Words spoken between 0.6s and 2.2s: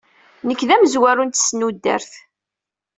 d amezraw n tesnudert.